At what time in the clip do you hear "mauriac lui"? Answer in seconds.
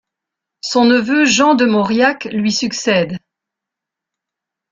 1.65-2.51